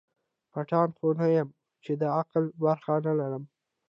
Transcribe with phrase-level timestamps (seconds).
[0.51, 1.49] پتڼ خو نه یم
[1.83, 3.49] چي د عقل برخه نه لرمه